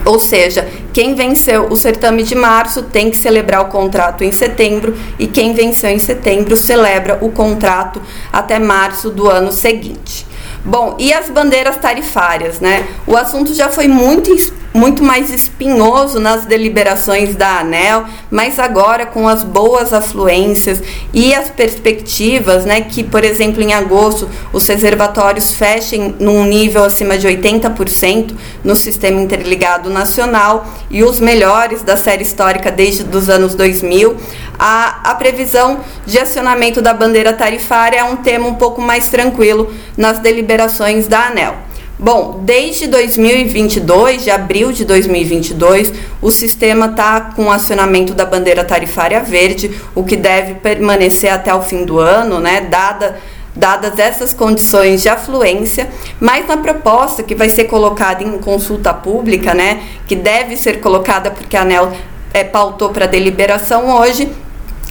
Ou 0.05 0.19
seja, 0.19 0.67
quem 0.93 1.13
venceu 1.13 1.67
o 1.69 1.75
certame 1.75 2.23
de 2.23 2.33
março 2.33 2.83
tem 2.83 3.11
que 3.11 3.17
celebrar 3.17 3.61
o 3.61 3.65
contrato 3.65 4.23
em 4.23 4.31
setembro 4.31 4.97
e 5.17 5.27
quem 5.27 5.53
venceu 5.53 5.89
em 5.89 5.99
setembro 5.99 6.55
celebra 6.55 7.17
o 7.21 7.29
contrato 7.29 8.01
até 8.31 8.57
março 8.57 9.09
do 9.09 9.29
ano 9.29 9.51
seguinte. 9.51 10.25
Bom, 10.63 10.95
e 10.99 11.13
as 11.13 11.29
bandeiras 11.29 11.77
tarifárias, 11.77 12.59
né? 12.59 12.87
O 13.07 13.15
assunto 13.15 13.53
já 13.53 13.69
foi 13.69 13.87
muito, 13.87 14.29
muito 14.73 15.03
mais 15.03 15.29
espinhoso 15.29 16.19
nas 16.19 16.45
deliberações 16.45 17.35
da 17.35 17.59
ANEL, 17.59 18.05
mas 18.29 18.59
agora 18.59 19.05
com 19.05 19.27
as 19.27 19.43
boas 19.43 19.93
afluências 19.93 20.81
e 21.13 21.33
as 21.33 21.49
perspectivas, 21.49 22.65
né, 22.65 22.81
que, 22.81 23.03
por 23.03 23.23
exemplo, 23.23 23.61
em 23.61 23.73
agosto 23.73 24.29
os 24.53 24.67
reservatórios 24.67 25.53
fechem 25.53 26.15
num 26.19 26.43
nível 26.45 26.83
acima 26.83 27.17
de 27.17 27.27
80% 27.27 28.33
no 28.63 28.75
sistema 28.75 29.19
interligado 29.19 29.89
nacional 29.89 30.65
e 30.89 31.03
os 31.03 31.19
melhores 31.19 31.81
da 31.81 31.97
série 31.97 32.23
histórica 32.23 32.71
desde 32.71 33.03
os 33.15 33.29
anos 33.29 33.55
2000, 33.55 34.15
a, 34.57 35.11
a 35.11 35.15
previsão 35.15 35.79
de 36.05 36.19
acionamento 36.19 36.81
da 36.81 36.93
bandeira 36.93 37.33
tarifária 37.33 37.99
é 37.99 38.03
um 38.03 38.17
tema 38.17 38.47
um 38.47 38.55
pouco 38.55 38.81
mais 38.81 39.07
tranquilo 39.07 39.73
nas 39.97 40.19
deliberações 40.19 41.07
da 41.07 41.27
ANEL. 41.27 41.68
Bom, 42.01 42.39
desde 42.43 42.87
2022, 42.87 44.23
de 44.23 44.31
abril 44.31 44.71
de 44.71 44.85
2022, 44.85 45.91
o 46.21 46.31
sistema 46.31 46.85
está 46.85 47.19
com 47.35 47.51
acionamento 47.51 48.13
da 48.13 48.25
bandeira 48.25 48.63
tarifária 48.63 49.21
verde, 49.21 49.69
o 49.93 50.05
que 50.05 50.15
deve 50.15 50.53
permanecer 50.55 51.29
até 51.29 51.53
o 51.53 51.61
fim 51.61 51.83
do 51.83 51.99
ano, 51.99 52.39
né? 52.39 52.61
Dada 52.61 53.19
dadas 53.53 53.99
essas 53.99 54.33
condições 54.33 55.01
de 55.01 55.09
afluência, 55.09 55.89
mas 56.21 56.47
na 56.47 56.55
proposta 56.55 57.21
que 57.21 57.35
vai 57.35 57.49
ser 57.49 57.65
colocada 57.65 58.23
em 58.23 58.37
consulta 58.37 58.93
pública, 58.93 59.53
né, 59.53 59.83
que 60.07 60.15
deve 60.15 60.55
ser 60.55 60.79
colocada 60.79 61.29
porque 61.29 61.57
a 61.57 61.63
ANEL 61.63 61.91
é, 62.33 62.45
pautou 62.45 62.91
para 62.91 63.05
deliberação 63.05 63.97
hoje, 63.97 64.31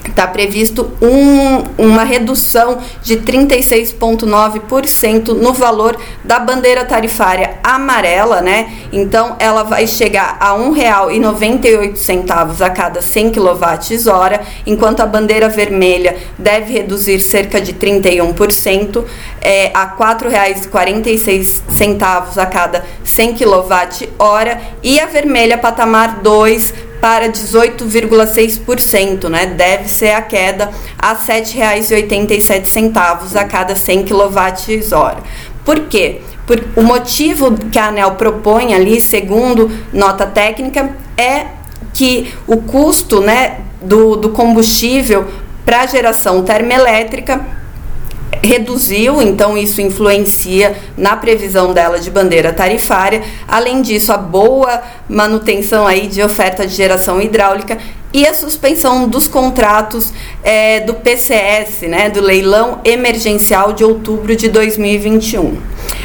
está 0.07 0.27
previsto 0.27 0.91
um, 1.01 1.63
uma 1.79 2.03
redução 2.03 2.79
de 3.03 3.19
36,9% 3.19 5.29
no 5.29 5.53
valor 5.53 5.97
da 6.25 6.41
bandeira 6.41 6.85
tarifária 6.85 7.61
amarela, 7.63 8.41
né? 8.41 8.73
Então 8.93 9.37
ela 9.39 9.63
vai 9.63 9.87
chegar 9.87 10.37
a 10.41 10.55
R$ 10.55 10.65
1,98 10.65 12.61
a 12.61 12.71
cada 12.71 13.01
100 13.01 13.31
kWh, 13.31 14.41
enquanto 14.67 14.99
a 15.01 15.07
bandeira 15.07 15.49
vermelha 15.49 16.17
deve 16.37 16.73
reduzir 16.73 17.21
cerca 17.21 17.61
de 17.61 17.75
31% 17.75 19.05
é, 19.41 19.71
a 19.75 19.85
R$ 19.85 19.93
4,46 19.99 22.39
a 22.39 22.47
cada 22.47 22.85
100 23.05 23.35
kWh 23.35 23.69
e 24.83 24.99
a 24.99 25.07
vermelha 25.07 25.57
patamar 25.59 26.21
2 26.21 26.88
para 27.01 27.29
18,6%, 27.29 29.29
né? 29.29 29.47
Deve 29.47 29.89
ser 29.89 30.11
a 30.11 30.23
queda 30.23 30.71
a 30.99 31.13
R$ 31.13 31.19
7,87 31.19 33.37
a 33.37 33.45
cada 33.45 33.75
100 33.75 34.05
kWh. 34.05 35.23
Por 35.65 35.81
quê? 35.81 36.21
Por, 36.47 36.65
o 36.77 36.83
motivo 36.83 37.57
que 37.71 37.79
a 37.79 37.89
ANEL 37.89 38.13
propõe 38.13 38.75
ali, 38.75 39.01
segundo 39.01 39.71
nota 39.93 40.27
técnica, 40.27 40.95
é 41.17 41.47
que 41.93 42.33
o 42.47 42.59
custo 42.59 43.21
né, 43.21 43.59
do, 43.83 44.17
do 44.17 44.31
combustível 44.31 45.27
para 45.65 45.87
geração 45.87 46.43
termoelétrica 46.43 47.58
reduziu, 48.43 49.21
então 49.21 49.57
isso 49.57 49.81
influencia 49.81 50.77
na 50.97 51.17
previsão 51.17 51.73
dela 51.73 51.99
de 51.99 52.11
bandeira 52.11 52.53
tarifária. 52.53 53.23
Além 53.47 53.83
disso, 53.83 54.13
a 54.13 54.17
boa 54.17 54.83
manutenção 55.09 55.87
aí 55.87 56.07
de 56.07 56.23
oferta 56.23 56.67
de 56.67 56.75
geração 56.75 57.21
hidráulica 57.21 57.79
e 58.13 58.27
a 58.27 58.33
suspensão 58.33 59.07
dos 59.07 59.29
contratos 59.29 60.13
é, 60.43 60.81
do 60.81 60.95
PCS, 60.95 61.83
né, 61.83 62.09
do 62.09 62.21
leilão 62.21 62.81
emergencial 62.85 63.73
de 63.73 63.85
outubro 63.85 64.35
de 64.35 64.49
2021. 64.49 65.59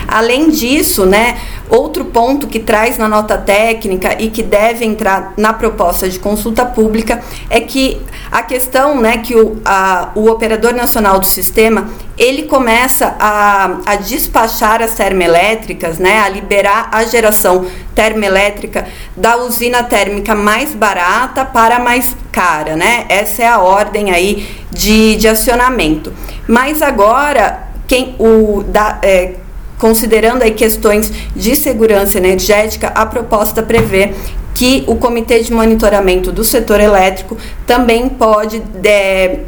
Além 0.07 0.49
disso, 0.49 1.05
né, 1.05 1.37
outro 1.69 2.05
ponto 2.05 2.47
que 2.47 2.59
traz 2.59 2.97
na 2.97 3.07
nota 3.07 3.37
técnica 3.37 4.21
e 4.21 4.29
que 4.29 4.43
deve 4.43 4.85
entrar 4.85 5.33
na 5.37 5.53
proposta 5.53 6.07
de 6.09 6.19
consulta 6.19 6.65
pública 6.65 7.21
é 7.49 7.59
que 7.59 8.01
a 8.31 8.41
questão, 8.41 8.99
né, 8.99 9.17
que 9.17 9.35
o, 9.35 9.61
a, 9.63 10.09
o 10.15 10.29
operador 10.29 10.73
nacional 10.73 11.19
do 11.19 11.25
sistema 11.25 11.89
ele 12.17 12.43
começa 12.43 13.15
a, 13.19 13.77
a 13.85 13.95
despachar 13.95 14.81
as 14.81 14.93
termoelétricas, 14.93 15.97
né, 15.97 16.19
a 16.19 16.29
liberar 16.29 16.89
a 16.91 17.03
geração 17.05 17.65
termoelétrica 17.95 18.87
da 19.15 19.37
usina 19.37 19.83
térmica 19.83 20.35
mais 20.35 20.73
barata 20.73 21.45
para 21.45 21.77
a 21.77 21.79
mais 21.79 22.15
cara, 22.31 22.75
né? 22.75 23.05
Essa 23.09 23.43
é 23.43 23.47
a 23.47 23.59
ordem 23.59 24.11
aí 24.11 24.47
de, 24.71 25.15
de 25.15 25.27
acionamento. 25.27 26.11
Mas 26.47 26.81
agora 26.81 27.67
quem 27.87 28.15
o 28.17 28.63
da, 28.63 28.97
é, 29.03 29.35
considerando 29.77 30.43
aí 30.43 30.51
questões 30.51 31.11
de 31.35 31.55
segurança 31.55 32.17
energética, 32.17 32.87
a 32.87 33.05
proposta 33.05 33.61
prevê 33.61 34.13
que 34.53 34.83
o 34.87 34.95
Comitê 34.95 35.39
de 35.39 35.51
Monitoramento 35.51 36.31
do 36.31 36.43
Setor 36.43 36.79
Elétrico 36.79 37.37
também 37.65 38.07
pode, 38.07 38.61
é, 38.83 39.39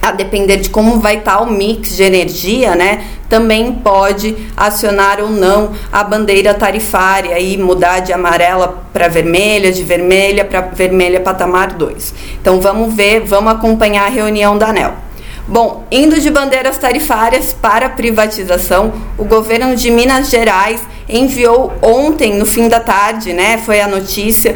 a 0.00 0.12
depender 0.12 0.58
de 0.58 0.68
como 0.68 1.00
vai 1.00 1.18
estar 1.18 1.40
o 1.40 1.50
mix 1.50 1.96
de 1.96 2.02
energia, 2.02 2.74
né, 2.74 3.04
também 3.28 3.72
pode 3.72 4.36
acionar 4.54 5.20
ou 5.20 5.30
não 5.30 5.72
a 5.90 6.04
bandeira 6.04 6.52
tarifária 6.52 7.38
e 7.38 7.56
mudar 7.56 8.00
de 8.00 8.12
amarela 8.12 8.82
para 8.92 9.08
vermelha, 9.08 9.72
de 9.72 9.82
vermelha 9.82 10.44
para 10.44 10.60
vermelha 10.60 11.18
patamar 11.18 11.72
2. 11.72 12.14
Então 12.40 12.60
vamos 12.60 12.92
ver, 12.92 13.20
vamos 13.20 13.52
acompanhar 13.52 14.06
a 14.06 14.10
reunião 14.10 14.58
da 14.58 14.68
ANEL. 14.68 15.11
Bom, 15.46 15.84
indo 15.90 16.20
de 16.20 16.30
bandeiras 16.30 16.78
tarifárias 16.78 17.52
para 17.52 17.88
privatização, 17.88 18.92
o 19.18 19.24
governo 19.24 19.74
de 19.74 19.90
Minas 19.90 20.30
Gerais 20.30 20.80
enviou 21.08 21.72
ontem, 21.82 22.34
no 22.34 22.46
fim 22.46 22.68
da 22.68 22.78
tarde, 22.78 23.32
né, 23.32 23.58
foi 23.58 23.80
a 23.80 23.88
notícia, 23.88 24.54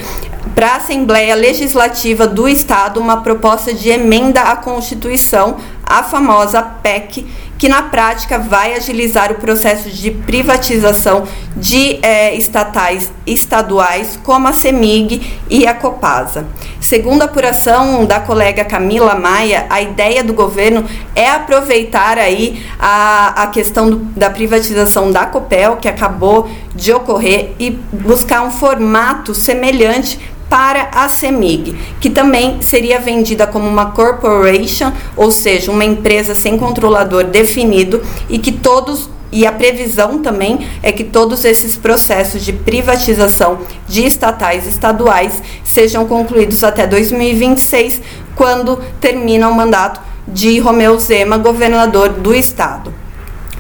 para 0.55 0.69
a 0.69 0.77
Assembleia 0.77 1.35
Legislativa 1.35 2.27
do 2.27 2.49
Estado 2.49 3.01
uma 3.01 3.19
proposta 3.19 3.75
de 3.75 3.91
emenda 3.91 4.41
à 4.41 4.57
Constituição, 4.57 5.57
a 5.87 6.03
famosa 6.03 6.61
PEC, 6.61 7.25
que 7.57 7.69
na 7.69 7.85
prática 7.85 8.39
vai 8.39 8.75
agilizar 8.75 9.31
o 9.33 9.37
processo 9.37 9.89
de 9.89 10.11
privatização 10.11 11.25
de 11.57 11.99
é, 12.03 12.35
estatais 12.35 13.11
estaduais 13.27 14.19
como 14.23 14.47
a 14.49 14.53
CEMIG 14.53 15.41
e 15.49 15.67
a 15.67 15.73
Copasa. 15.73 16.47
Segundo 16.81 17.23
a 17.23 17.25
apuração 17.25 18.05
da 18.05 18.21
colega 18.21 18.65
Camila 18.65 19.15
Maia, 19.15 19.67
a 19.71 19.81
ideia 19.81 20.23
do 20.23 20.35
governo 20.35 20.85
é 21.15 21.29
aproveitar 21.31 22.19
aí 22.19 22.63
a, 22.79 23.45
a 23.45 23.47
questão 23.47 23.89
do, 23.89 23.97
da 23.97 24.29
privatização 24.29 25.11
da 25.11 25.25
Copel, 25.25 25.77
que 25.77 25.89
acabou 25.89 26.51
de 26.75 26.93
ocorrer, 26.93 27.55
e 27.59 27.71
buscar 27.71 28.43
um 28.43 28.51
formato 28.51 29.35
semelhante 29.35 30.21
para 30.49 30.91
a 30.93 31.09
CEMIG, 31.09 31.77
que 32.01 32.11
também 32.11 32.63
seria 32.63 33.01
vendida 33.01 33.47
como 33.47 33.69
uma 33.69 33.91
corporation, 33.91 34.93
ou 35.17 35.31
seja, 35.31 35.71
uma 35.71 35.85
empresa 35.85 36.35
sem 36.35 36.57
controlador 36.57 37.25
definido 37.25 38.03
e 38.29 38.39
que 38.39 38.53
todos 38.53 39.11
e 39.33 39.45
a 39.45 39.53
previsão 39.53 40.21
também 40.21 40.67
é 40.83 40.93
que 40.93 41.03
todos 41.03 41.45
esses 41.45 41.77
processos 41.77 42.45
de 42.45 42.53
privatização 42.53 43.59
de 43.87 44.07
estatais 44.07 44.67
estaduais 44.67 45.43
sejam 45.65 46.07
concluídos 46.07 46.63
até 46.63 46.87
2026, 46.87 48.01
quando 48.37 48.81
termina 49.01 49.49
o 49.49 49.55
mandato 49.55 50.01
de 50.29 50.59
Romeu 50.59 50.99
Zema, 50.99 51.39
governador 51.39 52.11
do 52.11 52.35
estado. 52.35 52.95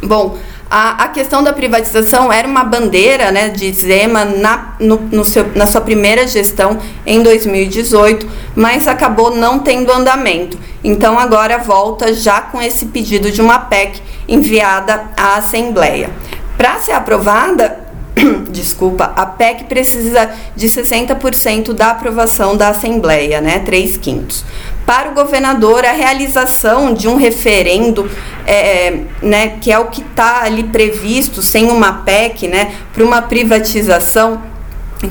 Bom, 0.02 0.38
a, 0.70 1.04
a, 1.04 1.08
questão 1.08 1.42
da 1.42 1.52
privatização 1.52 2.32
era 2.32 2.46
uma 2.46 2.64
bandeira 2.64 3.30
né, 3.30 3.49
de 3.49 3.73
Zema 3.73 4.25
na, 4.25 4.75
no, 4.80 4.96
no 4.96 5.25
seu, 5.25 5.46
na 5.54 5.66
sua 5.66 5.80
primeira 5.80 6.26
gestão 6.26 6.78
em 7.04 7.23
2018, 7.23 8.28
mas 8.54 8.88
acabou 8.88 9.35
não 9.35 9.61
tendo 9.61 9.92
andamento. 9.92 10.58
Então 10.82 11.18
agora 11.18 11.58
volta 11.58 12.12
já 12.12 12.40
com 12.40 12.61
esse 12.61 12.87
pedido 12.87 13.30
de 13.30 13.40
uma 13.40 13.61
PEC 13.61 14.02
enviada 14.28 15.04
à 15.16 15.37
Assembleia. 15.37 16.11
Para 16.56 16.78
ser 16.80 16.92
aprovada, 16.92 17.86
desculpa, 18.50 19.12
a 19.16 19.26
PEC 19.26 19.64
precisa 19.64 20.30
de 20.54 20.66
60% 20.66 21.73
da 21.73 21.90
aprovação 21.90 22.56
da 22.56 22.68
Assembleia, 22.68 23.40
né? 23.40 23.61
3 23.61 23.96
quintos. 23.99 24.44
Para 24.87 25.11
o 25.11 25.14
governador, 25.14 25.85
a 25.85 25.92
realização 25.92 26.94
de 26.94 27.08
um 27.08 27.16
referendo, 27.16 28.08
é, 28.46 29.00
né, 29.20 29.58
que 29.61 29.73
é 29.73 29.78
o 29.78 29.87
que 29.87 30.00
está 30.00 30.44
ali 30.44 30.62
previsto, 30.64 31.42
sem 31.42 31.68
uma 31.68 31.92
PEC, 32.04 32.46
né, 32.46 32.73
para 32.94 33.04
uma 33.04 33.20
privatização, 33.20 34.40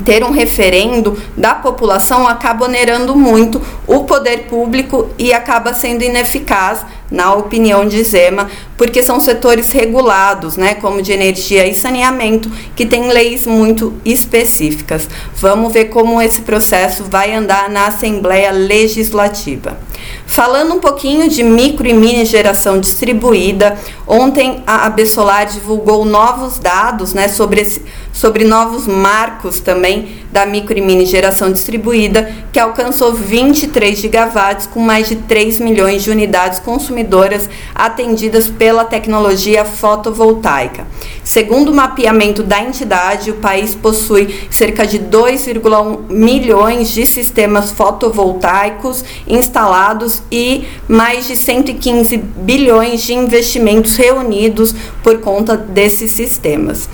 ter 0.04 0.24
um 0.24 0.30
referendo 0.30 1.16
da 1.36 1.54
população 1.54 2.26
acaba 2.26 2.64
onerando 2.64 3.14
muito 3.14 3.60
o 3.86 4.04
poder 4.04 4.44
público 4.44 5.10
e 5.18 5.32
acaba 5.32 5.72
sendo 5.74 6.02
ineficaz 6.02 6.84
na 7.10 7.34
opinião 7.34 7.86
de 7.86 8.02
Zema, 8.02 8.50
porque 8.76 9.02
são 9.02 9.20
setores 9.20 9.72
regulados, 9.72 10.56
né, 10.56 10.74
como 10.74 11.02
de 11.02 11.12
energia 11.12 11.66
e 11.66 11.74
saneamento, 11.74 12.50
que 12.74 12.86
têm 12.86 13.08
leis 13.08 13.46
muito 13.46 13.94
específicas. 14.04 15.08
Vamos 15.36 15.72
ver 15.72 15.86
como 15.86 16.20
esse 16.20 16.42
processo 16.42 17.04
vai 17.04 17.32
andar 17.34 17.70
na 17.70 17.86
Assembleia 17.86 18.50
Legislativa. 18.50 19.78
Falando 20.26 20.74
um 20.74 20.80
pouquinho 20.80 21.30
de 21.30 21.42
micro 21.42 21.86
e 21.86 21.94
mini 21.94 22.24
geração 22.24 22.80
distribuída, 22.80 23.78
ontem 24.06 24.62
a 24.66 24.84
Absolar 24.84 25.46
divulgou 25.46 26.04
novos 26.04 26.58
dados 26.58 27.14
né, 27.14 27.28
sobre, 27.28 27.60
esse, 27.60 27.82
sobre 28.12 28.44
novos 28.44 28.86
marcos 28.86 29.60
também 29.60 30.26
da 30.30 30.44
micro 30.44 30.76
e 30.76 30.82
mini 30.82 31.06
geração 31.06 31.50
distribuída, 31.50 32.30
que 32.52 32.58
alcançou 32.58 33.14
23 33.14 33.96
gigawatts 33.96 34.66
com 34.66 34.80
mais 34.80 35.08
de 35.08 35.16
3 35.16 35.60
milhões 35.60 36.02
de 36.02 36.10
unidades 36.10 36.58
consumidoras 36.58 37.48
atendidas 37.74 38.48
pela 38.50 38.84
tecnologia 38.84 39.64
fotovoltaica. 39.64 40.86
Segundo 41.24 41.70
o 41.70 41.74
mapeamento 41.74 42.42
da 42.42 42.60
entidade, 42.60 43.30
o 43.30 43.36
país 43.36 43.74
possui 43.74 44.48
cerca 44.50 44.86
de 44.86 44.98
2,1 44.98 46.10
milhões 46.10 46.88
de 46.90 47.06
sistemas 47.06 47.70
fotovoltaicos 47.70 49.04
instalados 49.26 50.15
e 50.30 50.66
mais 50.88 51.26
de 51.26 51.36
115 51.36 52.16
bilhões 52.16 53.02
de 53.02 53.14
investimentos 53.14 53.96
reunidos 53.96 54.74
por 55.02 55.20
conta 55.20 55.56
desses 55.56 56.10
sistemas. 56.10 56.88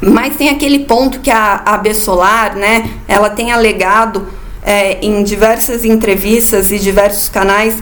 Mas 0.00 0.36
tem 0.36 0.48
aquele 0.48 0.80
ponto 0.80 1.20
que 1.20 1.30
a, 1.30 1.62
a 1.64 1.76
Bessolar, 1.78 2.56
né, 2.56 2.90
ela 3.06 3.30
tem 3.30 3.52
alegado 3.52 4.26
é, 4.62 4.98
em 5.04 5.22
diversas 5.22 5.84
entrevistas 5.84 6.72
e 6.72 6.78
diversos 6.78 7.28
canais 7.28 7.76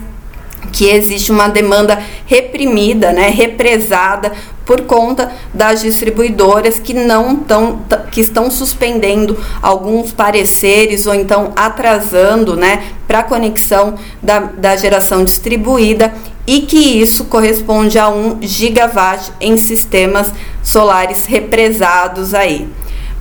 que 0.73 0.87
existe 0.89 1.33
uma 1.33 1.49
demanda 1.49 1.99
reprimida, 2.27 3.13
né, 3.13 3.29
represada 3.29 4.33
por 4.65 4.83
conta 4.83 5.33
das 5.53 5.81
distribuidoras 5.81 6.79
que 6.79 6.95
não 6.95 7.37
tão, 7.37 7.81
que 8.11 8.21
estão 8.21 8.51
suspendendo 8.51 9.37
alguns 9.61 10.13
pareceres 10.13 11.07
ou 11.07 11.15
então 11.15 11.53
atrasando, 11.57 12.57
né, 12.57 12.85
para 13.07 13.23
conexão 13.23 13.95
da, 14.23 14.39
da 14.39 14.77
geração 14.77 15.25
distribuída 15.25 16.15
e 16.47 16.63
que 16.63 17.01
isso 17.01 17.25
corresponde 17.25 17.99
a 17.99 18.09
1 18.09 18.39
gigawatt 18.43 19.33
em 19.41 19.57
sistemas 19.57 20.33
solares 20.63 21.27
represados 21.27 22.35
aí. 22.35 22.69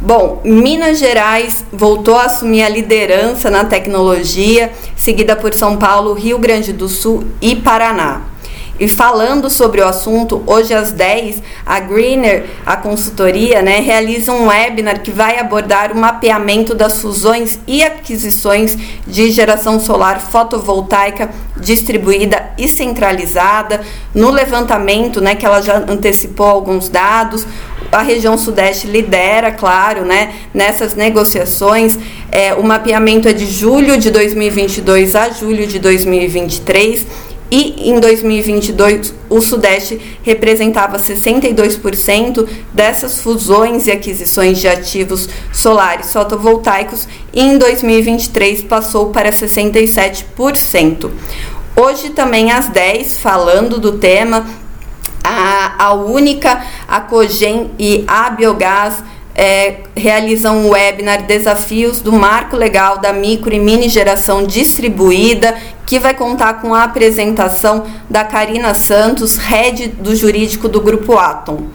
Bom, 0.02 0.40
Minas 0.46 0.98
Gerais 0.98 1.66
voltou 1.74 2.16
a 2.16 2.24
assumir 2.24 2.64
a 2.64 2.70
liderança 2.70 3.52
na 3.52 3.66
tecnologia, 3.66 4.72
seguida 4.96 5.36
por 5.36 5.54
São 5.54 5.76
Paulo, 5.76 6.14
Rio 6.14 6.40
Grande 6.40 6.72
do 6.72 6.88
Sul 6.88 7.26
e 7.42 7.54
Paraná. 7.54 8.22
E 8.80 8.88
falando 8.88 9.50
sobre 9.50 9.82
o 9.82 9.88
assunto, 9.88 10.42
hoje 10.48 10.74
às 10.74 10.94
10, 10.94 11.44
a 11.66 11.82
Greener, 11.82 12.46
a 12.66 12.78
consultoria, 12.78 13.62
né, 13.62 13.82
realiza 13.82 14.32
um 14.32 14.48
webinar 14.48 15.02
que 15.02 15.12
vai 15.12 15.38
abordar 15.38 15.92
o 15.92 15.98
mapeamento 15.98 16.74
das 16.74 17.02
fusões 17.02 17.60
e 17.68 17.84
aquisições 17.84 18.78
de 19.06 19.32
geração 19.32 19.82
solar 19.82 20.22
fotovoltaica 20.22 21.30
distribuída 21.58 22.52
e 22.58 22.70
centralizada. 22.70 23.82
No 24.16 24.30
levantamento, 24.30 25.20
né, 25.20 25.36
que 25.36 25.46
ela 25.46 25.62
já 25.62 25.76
antecipou 25.80 26.48
alguns 26.48 26.88
dados, 26.88 27.46
a 27.92 28.02
região 28.02 28.38
sudeste 28.38 28.88
lidera, 28.88 29.52
claro, 29.52 30.06
né, 30.06 30.34
nessas 30.54 30.96
negociações. 30.96 31.98
É, 32.32 32.54
o 32.54 32.64
mapeamento 32.64 33.28
é 33.28 33.34
de 33.34 33.46
julho 33.46 33.98
de 33.98 34.12
2022 34.12 35.16
a 35.16 35.30
julho 35.30 35.66
de 35.66 35.80
2023 35.80 37.06
e 37.52 37.90
em 37.90 38.00
2022 38.00 39.14
o 39.28 39.42
Sudeste 39.42 40.00
representava 40.22 41.00
62% 41.00 42.48
dessas 42.72 43.20
fusões 43.22 43.88
e 43.88 43.92
aquisições 43.92 44.60
de 44.60 44.68
ativos 44.68 45.28
solares 45.52 46.14
fotovoltaicos 46.14 47.08
e 47.34 47.42
em 47.42 47.58
2023 47.58 48.64
passou 48.64 49.08
para 49.08 49.32
67%. 49.32 51.10
Hoje 51.76 52.10
também 52.10 52.52
às 52.52 52.68
10, 52.68 53.20
falando 53.20 53.80
do 53.80 53.94
tema, 53.94 54.46
a, 55.78 55.94
Única, 55.94 56.62
a 56.88 57.02
Cogem 57.02 57.72
e 57.78 58.04
a 58.08 58.30
Biogás 58.30 59.04
é, 59.36 59.78
realizam 59.96 60.58
um 60.58 60.70
webinar 60.72 61.24
Desafios 61.24 62.02
do 62.02 62.12
Marco 62.12 62.58
Legal 62.58 62.98
da 62.98 63.14
Micro 63.14 63.54
e 63.54 63.60
Mini 63.60 63.88
Geração 63.88 64.44
Distribuída, 64.44 65.56
que 65.86 65.98
vai 65.98 66.14
contar 66.14 66.56
com 66.56 66.76
a 66.76 66.84
apresentação 66.84 67.86
da 68.10 68.24
Karina 68.24 68.74
Santos, 68.74 69.38
head 69.38 69.88
do 69.88 70.16
jurídico 70.16 70.68
do 70.68 70.82
Grupo 70.82 71.18
Atom. 71.18 71.68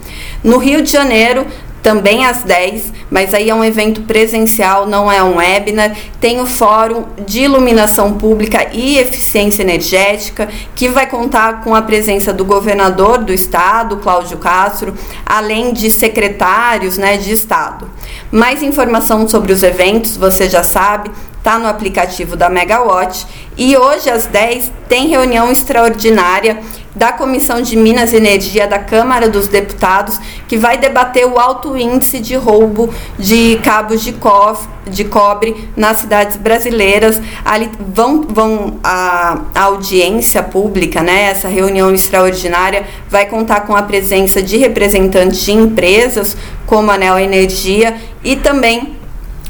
No 0.43 0.57
Rio 0.57 0.83
de 0.83 0.91
Janeiro, 0.91 1.47
também 1.85 2.25
às 2.25 2.41
10, 2.41 2.91
mas 3.11 3.31
aí 3.31 3.47
é 3.47 3.53
um 3.53 3.63
evento 3.63 4.01
presencial, 4.01 4.87
não 4.87 5.11
é 5.11 5.21
um 5.21 5.35
webinar. 5.35 5.95
Tem 6.19 6.41
o 6.41 6.45
Fórum 6.47 7.05
de 7.27 7.41
Iluminação 7.41 8.15
Pública 8.15 8.69
e 8.73 8.97
Eficiência 8.97 9.61
Energética, 9.61 10.49
que 10.75 10.89
vai 10.89 11.07
contar 11.07 11.63
com 11.63 11.75
a 11.75 11.83
presença 11.83 12.33
do 12.33 12.43
governador 12.43 13.19
do 13.19 13.31
estado, 13.31 13.97
Cláudio 13.97 14.39
Castro, 14.39 14.95
além 15.23 15.73
de 15.73 15.91
secretários 15.91 16.97
né, 16.97 17.17
de 17.17 17.31
estado. 17.31 17.87
Mais 18.31 18.63
informação 18.63 19.27
sobre 19.27 19.53
os 19.53 19.61
eventos, 19.61 20.17
você 20.17 20.49
já 20.49 20.63
sabe, 20.63 21.11
está 21.37 21.59
no 21.59 21.67
aplicativo 21.67 22.35
da 22.35 22.49
Megawatt. 22.49 23.27
E 23.55 23.77
hoje, 23.77 24.09
às 24.09 24.25
10, 24.25 24.71
tem 24.89 25.07
reunião 25.07 25.51
extraordinária 25.51 26.59
da 26.95 27.11
Comissão 27.11 27.61
de 27.61 27.75
Minas 27.75 28.13
e 28.13 28.15
Energia 28.15 28.67
da 28.67 28.79
Câmara 28.79 29.29
dos 29.29 29.47
Deputados, 29.47 30.19
que 30.47 30.57
vai 30.57 30.77
debater 30.77 31.27
o 31.27 31.37
alto 31.37 31.77
índice 31.77 32.19
de 32.19 32.35
roubo 32.35 32.89
de 33.19 33.59
cabos 33.61 34.01
de, 34.01 34.13
cof, 34.13 34.67
de 34.87 35.03
cobre 35.03 35.69
nas 35.75 35.97
cidades 35.97 36.37
brasileiras. 36.37 37.21
Ali 37.43 37.69
vão, 37.93 38.21
vão 38.21 38.79
a, 38.83 39.41
a 39.53 39.63
audiência 39.63 40.41
pública, 40.41 41.01
né, 41.03 41.29
essa 41.31 41.49
reunião 41.49 41.93
extraordinária, 41.93 42.85
vai 43.09 43.25
contar 43.25 43.61
com 43.61 43.75
a 43.75 43.83
presença 43.83 44.41
de 44.41 44.57
representantes 44.57 45.41
de 45.41 45.51
empresas 45.51 46.37
como 46.65 46.89
a 46.89 46.97
Neo 46.97 47.19
Energia 47.19 47.97
e 48.23 48.35
também 48.35 48.95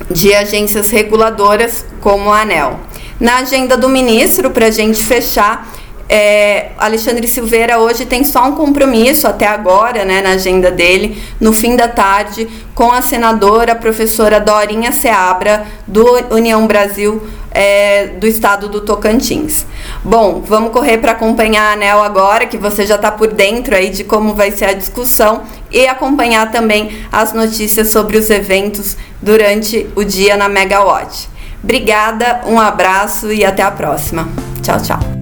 de 0.10 0.34
agências 0.34 0.89
reguladoras 0.89 1.86
como 2.01 2.31
a 2.31 2.41
ANEL. 2.41 2.79
Na 3.19 3.38
agenda 3.38 3.77
do 3.77 3.88
ministro, 3.88 4.51
para 4.51 4.67
a 4.67 4.71
gente 4.71 5.03
fechar, 5.03 5.69
é, 6.07 6.71
Alexandre 6.77 7.27
Silveira 7.27 7.79
hoje 7.79 8.05
tem 8.05 8.23
só 8.23 8.45
um 8.45 8.51
compromisso 8.51 9.27
até 9.27 9.47
agora, 9.47 10.05
né, 10.05 10.21
na 10.21 10.31
agenda 10.31 10.71
dele, 10.71 11.21
no 11.39 11.51
fim 11.51 11.75
da 11.75 11.87
tarde, 11.87 12.47
com 12.75 12.91
a 12.91 13.01
senadora 13.01 13.75
professora 13.75 14.39
Dorinha 14.39 14.91
Seabra, 14.91 15.65
do 15.87 16.05
União 16.31 16.67
Brasil 16.67 17.21
é, 17.51 18.07
do 18.07 18.27
estado 18.27 18.67
do 18.67 18.81
Tocantins. 18.81 19.65
Bom, 20.03 20.43
vamos 20.45 20.71
correr 20.71 20.97
para 20.99 21.13
acompanhar 21.13 21.71
a 21.71 21.73
ANEL 21.73 22.03
agora, 22.03 22.45
que 22.45 22.57
você 22.57 22.85
já 22.85 22.95
está 22.95 23.11
por 23.11 23.31
dentro 23.31 23.73
aí 23.73 23.89
de 23.89 24.03
como 24.03 24.35
vai 24.35 24.51
ser 24.51 24.65
a 24.65 24.73
discussão, 24.73 25.43
e 25.71 25.87
acompanhar 25.87 26.51
também 26.51 27.05
as 27.11 27.33
notícias 27.33 27.89
sobre 27.89 28.17
os 28.17 28.29
eventos 28.29 28.95
durante 29.21 29.87
o 29.95 30.03
dia 30.03 30.37
na 30.37 30.47
Megawatt. 30.47 31.29
Obrigada, 31.63 32.41
um 32.45 32.59
abraço 32.59 33.31
e 33.31 33.43
até 33.43 33.63
a 33.63 33.71
próxima. 33.71 34.27
Tchau, 34.61 34.79
tchau. 34.79 35.14